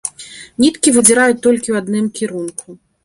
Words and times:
Ніткі 0.63 0.93
выдзіраюць 0.95 1.39
толькі 1.45 1.69
ў 1.75 1.85
адным 1.85 2.05
кірунку. 2.21 2.67